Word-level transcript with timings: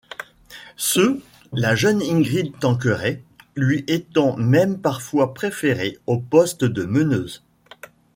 Ce, 0.77 1.21
la 1.53 1.75
jeune 1.75 2.01
Ingrid 2.01 2.57
Tanqueray 2.57 3.21
lui 3.55 3.85
étant 3.87 4.35
même 4.35 4.79
parfois 4.81 5.35
préférée 5.35 5.99
au 6.07 6.17
poste 6.17 6.63
de 6.63 6.85
meneuse. 6.85 7.43